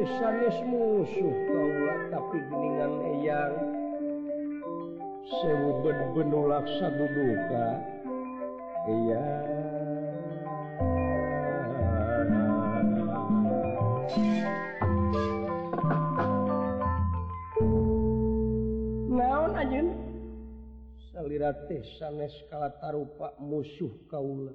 [0.05, 3.55] sanes musuh Kaula tapi geningan eyang.
[5.23, 7.67] Sewu ben-benu laksa duduka
[8.83, 9.23] iya
[19.07, 19.87] naon ajen
[21.15, 24.51] salirate sanes kala tarupa musuh kaula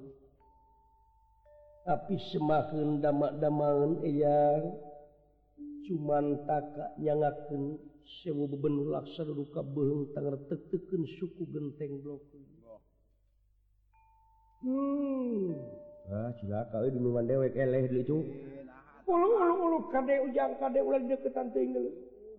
[1.81, 4.88] tapi semakin damak-damangan eyang.
[5.89, 7.81] cuman taka takaknyangaken
[8.21, 12.21] sewu bebenur laksa duka behung tangan teteken suku genteng blok
[14.61, 15.57] hmm.
[16.13, 18.17] ah, cilaka duluan dewek eleh dulu cu.
[19.09, 21.89] Ulu ulu ulu kade ujang kade ulah deketan tinggal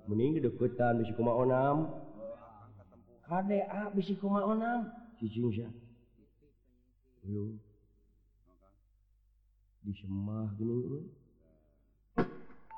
[0.06, 1.90] mending deketan bisi koma onam.
[3.26, 4.86] Kade a bisi koma onam?
[5.18, 5.66] Cicing sya
[7.26, 7.36] di
[9.84, 11.04] disemah gini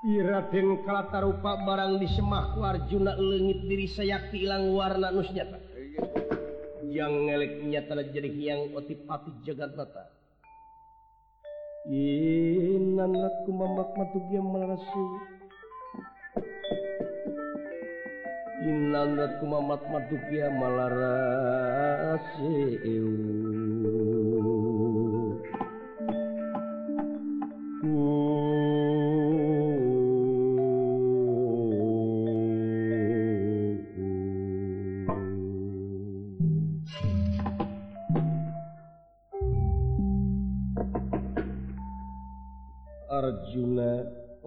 [0.03, 5.63] Iratin kalata rupa barang disemah Arjuna legit diri sayakti hilang warna nusnyata
[6.91, 10.11] yang ngelek nyata jadi yang otipati jagat mata.
[11.87, 15.07] Inan laku mamak matuk yang marasu
[18.67, 22.51] Inan laku mamak matuk yang malarasi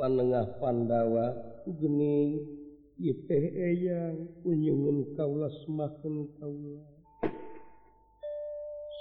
[0.06, 1.34] panengah Pandawa
[1.82, 2.45] gening
[3.01, 6.86] yang kunjungan kaulah semakin kaula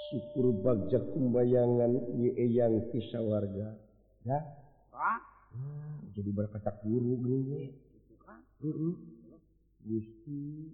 [0.09, 2.09] syukur bagjak pembayangan
[2.49, 3.77] yang kisah warga.
[4.25, 4.41] Ya?
[5.53, 7.69] Hmm, jadi berkata guru ini
[9.85, 10.73] Gusti.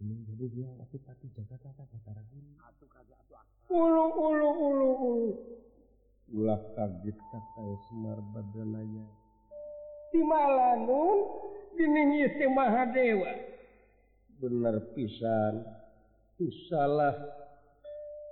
[0.00, 2.10] Ini jadi dia waktu tadi jaga kata kata
[3.68, 5.28] ulu ulu ulu ulu.
[6.32, 9.04] ulah kaget kakang Semar badanaya
[10.12, 11.18] timalanun
[11.74, 13.32] diningi si Mahadewa.
[14.36, 15.64] Bener pisan.
[16.66, 17.14] Salah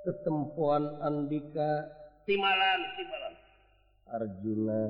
[0.03, 1.87] ketempuan Andika.
[2.27, 3.35] Timalan timalan
[4.11, 4.83] Arjuna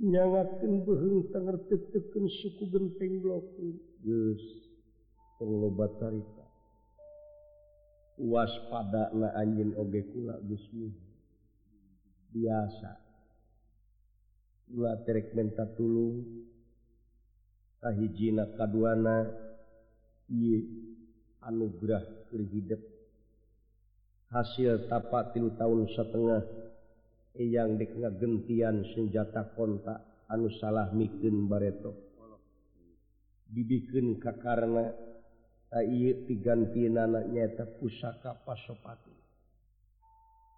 [0.00, 3.44] nyangakan beheng tengerteteken suku genteng blok
[4.00, 4.44] geus
[5.36, 6.45] penglobat cerita
[8.16, 10.92] waspada na anjing oge kula Gusmi.
[12.32, 12.92] Biasa.
[14.72, 16.24] Gula terek menta tulung
[17.80, 19.30] kahijina kaduana
[20.26, 20.58] iye
[21.46, 22.82] anugerah kerhidep
[24.34, 26.42] hasil tapak tilu tahun setengah
[27.38, 31.94] eyang dek ngagentian senjata kontak anu salah mikin bareto.
[33.46, 34.90] Dibikin kakarna
[36.26, 39.14] piganti nanaknyata pusaka pasopati.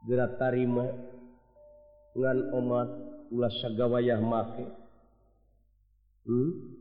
[0.06, 0.86] Gerak tarima
[2.14, 2.88] ngan omat
[3.34, 4.66] ulah sagawayah make.
[6.28, 6.78] Hmm?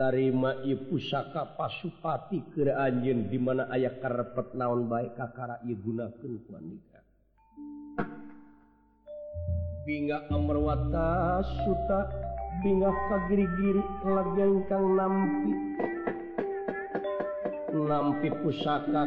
[0.00, 6.40] tarima i pusaka pasupati ke anjing di mana ayah karepet naon baik kakara ieu gunakeun
[6.40, 7.04] ku nikah.
[9.84, 12.08] Binga amerwata suta
[12.64, 15.52] binga kagiri-giri lagi kang nampi.
[17.72, 19.02] lampi pusaka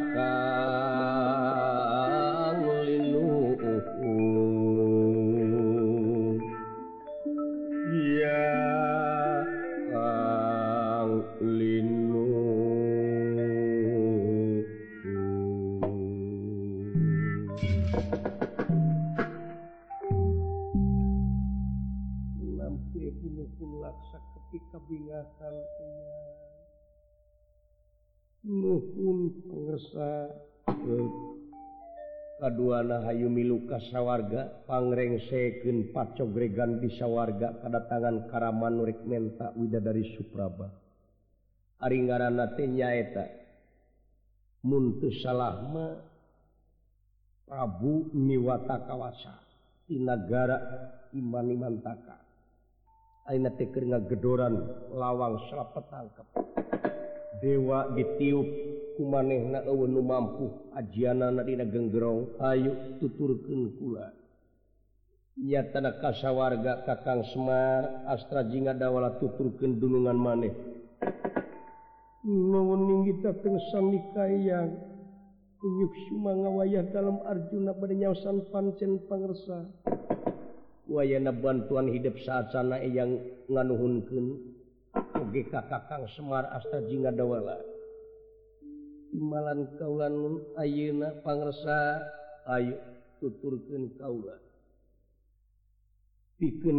[32.44, 40.68] kaduana Hayumi Lukas sawwarga pangrengseken pacogregan bisawarga kedatangan Karaman Nurikmenta Wida dari Supraba.
[41.80, 43.24] Aringaranate nyaeta
[44.60, 45.96] muntu salahma
[47.48, 49.40] Prabu Niwata Kawasa
[49.88, 50.60] di negara
[51.16, 52.16] Imanimantaka
[53.28, 54.56] Aina teker ngagedoran
[54.96, 56.28] lawang serap petangkep
[57.44, 58.48] Dewa ditiup
[58.94, 59.60] kumaneh na
[60.02, 64.14] mampu ajiana nadina genggerong Ayu tuturken kula.
[65.34, 70.54] Nya tan kasa warga kakang Semar Astra jinga dawala tuturken dunungan maneh.
[72.22, 74.78] Menguning kita tengsami kayang
[75.58, 79.66] kunyuk cuma ngawayah dalam Arjuna pada nyausan pancen pangersa.
[80.86, 83.18] Wayana bantuan hidup saat sana yang
[83.50, 84.38] nganuhunkan
[85.18, 87.73] oge kakang Semar Astra jinga dawala.
[89.14, 92.02] imalan kaulan ayeuna pangresa
[92.50, 92.76] ayo
[93.22, 94.44] tuturkeun kaula
[96.38, 96.78] pikeun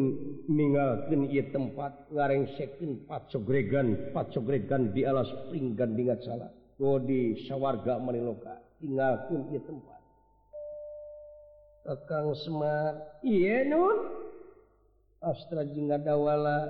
[0.52, 6.52] ninggalkeun ieu tempat ngarengsekeun pacogregan pacogregan di alas pring dingat salah.
[6.76, 10.02] Do di sawarga maniloka tinggalkeun ieu tempat.
[11.86, 13.98] Kakang Semar iya nun?
[15.24, 16.70] Astra jingga dawala.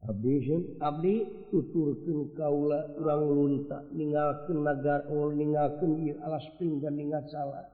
[0.00, 0.40] Abdi
[0.80, 1.14] Abdi
[1.52, 7.68] tuturkan kaula urang lunta ningalkan nagar oh, ul negara ieu alas pinggan ingat salah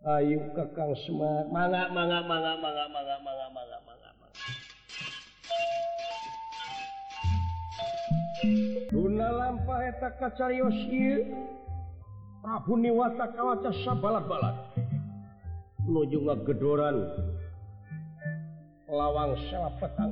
[0.00, 1.44] Ayu kakang Semar.
[1.52, 4.40] Mangga mangga mangga mangga mangga mangga mangga mangga mangga.
[8.88, 11.20] Duna lampa eta kacarios ieu
[12.40, 14.56] Prabu Niwata kawaca sabalat-balat.
[15.84, 16.96] Nuju ngagedoran.
[18.90, 20.10] lawang salah petang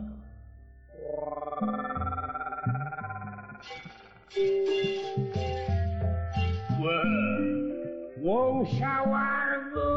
[8.22, 9.90] wong syawargo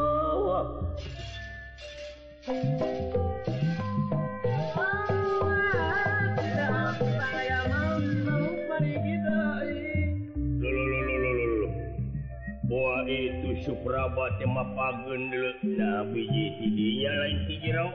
[12.72, 15.52] Wah itu Suprabate mapagen dulu.
[15.76, 17.86] Nah biji tidinya lain tijiro.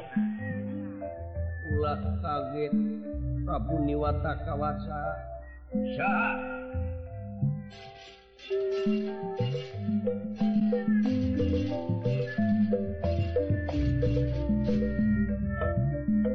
[1.67, 1.93] pula
[2.23, 2.73] kaget
[3.43, 5.01] Prabu Niwata Kawasa.
[5.95, 6.35] Syah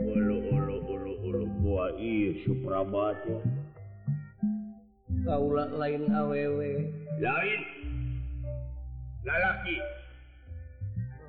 [0.05, 3.17] Ulu ulu ulu ulu kua iya Suprabat
[5.25, 7.61] Kaulah lain awewe lain.
[9.25, 9.77] Lalaki.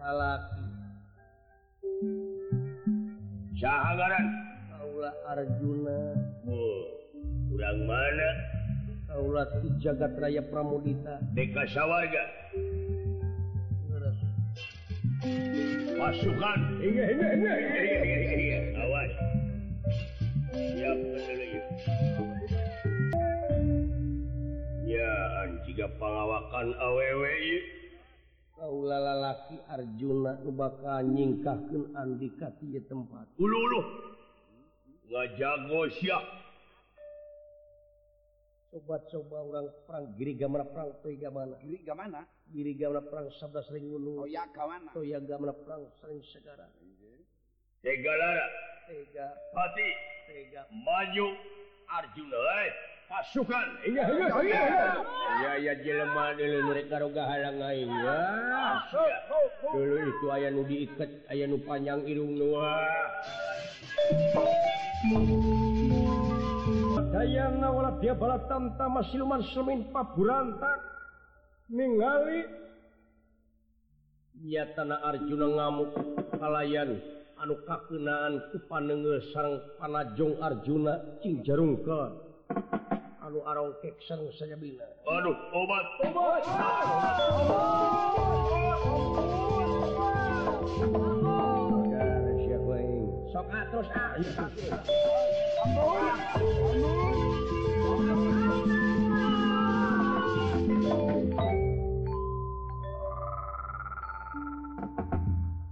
[0.01, 0.63] Lalaki.
[3.53, 4.25] Syagaran
[4.73, 5.99] Kaula Arjuna.
[6.49, 6.81] Oh,
[7.53, 8.29] kurang mana?
[9.05, 11.21] Kaula ti jagat raya Pramudita.
[11.37, 12.25] Deka Sawarga.
[15.93, 16.59] Pasukan.
[16.83, 17.57] Ingat ingat ingat
[18.35, 19.11] ingat Awas.
[20.53, 21.47] Siap pendiri
[24.83, 25.13] Ya
[25.63, 27.82] jika pengawakan awewe yuk
[28.63, 33.35] Kaula lalaki Arjuna nu bakal nyingkahkeun Andika di tempat.
[33.35, 33.81] Ulu ulu.
[35.11, 36.15] Ngajago sia.
[38.71, 41.59] Coba-coba orang perang giri gamana perang toy gamana.
[41.59, 42.23] Giri gamana?
[42.47, 44.23] Giri gamana perang sabda sering ngunu.
[44.23, 44.95] Oh ya kawana.
[44.95, 46.63] Toy gamana perang sering segara.
[47.83, 48.47] Tega lara.
[48.87, 49.27] Tega.
[49.59, 49.89] Hati.
[50.31, 50.71] Tega.
[50.71, 51.35] Maju
[51.91, 52.39] Arjuna.
[52.63, 52.92] Eh.
[53.07, 53.67] pasukan.
[59.73, 62.35] Dulu itu aya nu diikat aya nu panjang Irung
[67.13, 70.75] sayang ngawala dia bala tamtama siluman semin paburantak.
[71.71, 72.43] Ningali.
[74.43, 75.91] Nya tanah Arjuna ngamuk.
[76.35, 76.99] Kalayan
[77.39, 82.22] anu kakenaan ku panenge sarang panajong Arjuna cing jarungkeun
[84.33, 85.85] saja bilang Aduh obat.
[86.03, 86.41] Obat.
[93.33, 94.13] Sok ah, terus ah.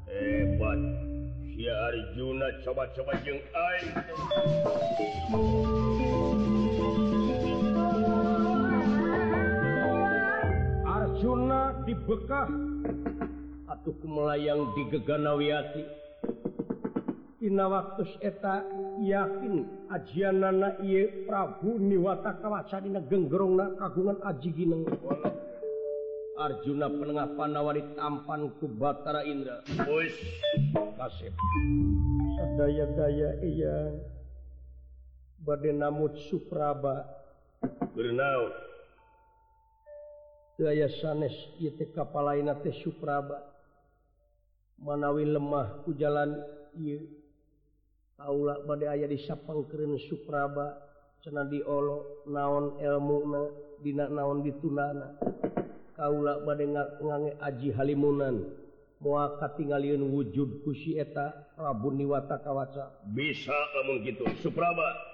[0.10, 0.80] hebat.
[1.54, 3.86] Si Arjuna coba-coba jeng air
[12.12, 12.52] bekah
[13.72, 15.84] atuh melayang di geganawiati
[17.42, 18.62] Ina waktu eta
[19.02, 24.86] yakin ajian nana iye Prabu niwata kawacadina genggerong na kagungan aji gineng
[26.38, 29.62] Arjuna penengah panawari tampan ku Batara Indra.
[29.90, 30.18] Wis
[30.98, 31.34] kasep.
[32.38, 33.94] Sadaya-daya iya
[35.42, 37.06] badhe namut Supraba.
[37.94, 38.71] Bernaun.
[40.62, 41.34] daya sanes
[42.86, 43.50] Supraba.
[44.82, 46.38] Manawi lemah ku jalan
[48.22, 50.78] Aula badai ayah disapang keren Supraba
[51.26, 53.50] sena diolo naon elmuna
[53.82, 55.18] dina naon ditunana.
[55.98, 56.62] Kaula bad
[57.02, 58.62] ngange aji Halimunan.
[59.02, 63.02] Muaka tinggalin wujud kusieta Rabun niwata kawaca.
[63.10, 64.30] Bisa kamu gitu.
[64.46, 65.11] Supraba.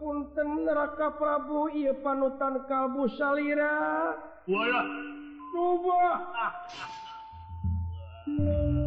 [0.00, 4.16] punten neraka Prabu ia panutan kabu salirara
[5.50, 6.02] coba.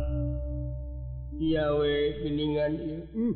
[1.44, 2.74] diawelingan
[3.12, 3.36] hmm.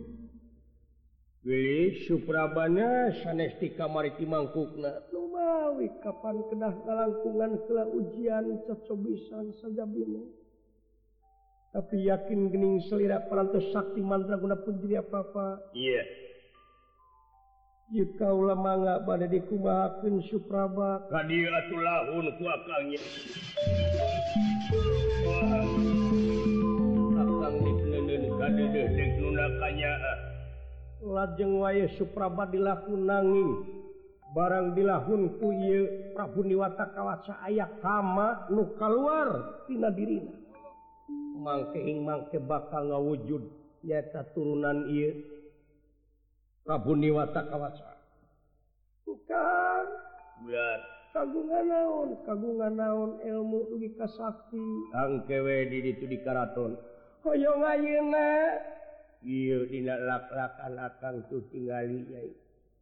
[2.08, 10.32] Suprabana sanesti kamari Mangkukna Lumawi kapan kedah kalangkungan telah ujian cecobisan saja bingung
[11.76, 15.76] tapi yakin gening selera perantos sakti mandraguna pun jadi apa-apa.
[15.78, 15.99] Iya.
[16.01, 16.05] Yeah.
[17.88, 21.08] jika ulama nggak pada dikumahakan Supraba.
[21.08, 22.99] Tadi atulahun kuakangnya.
[29.78, 30.19] anyaan eh.
[31.05, 33.51] lajeng way Supraba dilakun nanging
[34.34, 40.34] barang dilahun kuye Prabu Niwata kawaca aya kama nuka luartina dirina.
[41.38, 43.45] Mangke ing mangke bakal ngawujud
[43.86, 45.13] nyata turunan I
[46.65, 47.93] Prabu Niwata kawaca.
[49.05, 49.86] Bukan.
[51.13, 52.09] Kagungan naon?
[52.25, 54.65] Kagungan naon ilmu dugi kasakti.
[54.91, 56.75] Angkewe di itu di karaton
[57.28, 58.25] koyo ngayuna
[59.24, 62.32] laklakan akan tuh tinggali nyai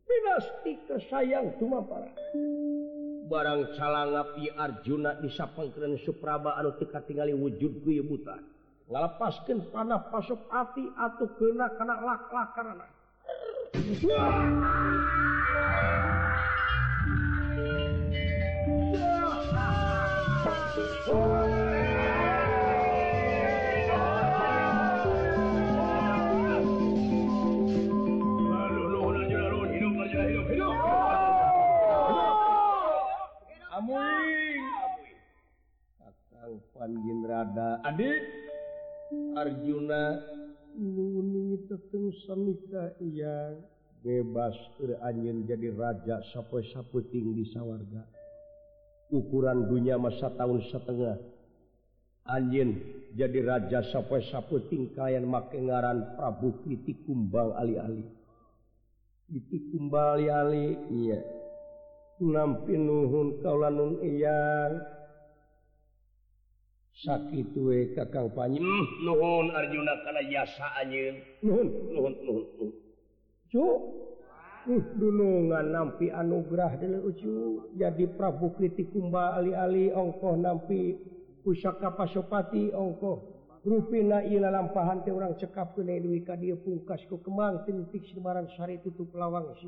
[0.06, 2.12] dinasti kesayang cuma para
[3.26, 8.38] barang salangapi Arjuna bisa pengkeren Supraba anu teka tinggali wujud buta.
[8.86, 12.86] Ngalepaskan panah pasok hati atau kena kena laklak karena
[21.06, 21.45] Oh
[37.96, 38.28] Adik
[39.40, 40.20] Arjuna
[40.76, 43.64] Luni teteng samika yang
[44.04, 48.04] bebas ke anjing jadi raja sapo-saputing di sawarga.
[49.16, 51.24] Ukuran dunia masa tahun setengah.
[52.28, 52.84] Anjing
[53.16, 58.04] jadi raja sapo-saputing kayan make ngaran Prabu Kritik Kumbang ali-ali.
[59.32, 61.24] Kritik Kumbang ali-ali iya.
[62.20, 64.95] Nampi nuhun kaulanun iyang.
[67.04, 67.52] sakit
[67.92, 69.94] kakak hmm, nuhun Arjuna
[74.96, 76.80] dunungan nampi anugerah
[77.76, 80.96] jadi Prabu kritik Kumba ali-ali ongkoh nampi
[81.44, 83.36] pusaka pasopati ongkoh
[83.66, 85.84] ruina ila lampahan teh orang cekap ke
[86.40, 89.68] dia pungkasku kembang titik sebaran Syari tutup lawang si